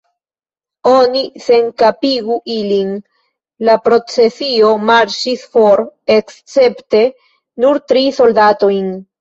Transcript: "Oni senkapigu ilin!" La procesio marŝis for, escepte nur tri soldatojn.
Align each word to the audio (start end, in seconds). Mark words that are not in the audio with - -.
"Oni 0.91 1.19
senkapigu 1.47 2.37
ilin!" 2.53 2.95
La 3.69 3.77
procesio 3.89 4.73
marŝis 4.93 5.45
for, 5.53 5.85
escepte 6.17 7.07
nur 7.67 7.83
tri 7.93 8.09
soldatojn. 8.23 8.91